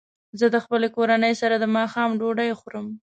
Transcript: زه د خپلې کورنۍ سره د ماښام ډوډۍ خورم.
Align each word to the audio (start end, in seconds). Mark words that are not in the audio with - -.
زه 0.39 0.45
د 0.53 0.57
خپلې 0.63 0.87
کورنۍ 0.95 1.33
سره 1.41 1.55
د 1.57 1.65
ماښام 1.77 2.09
ډوډۍ 2.19 2.51
خورم. 2.59 2.87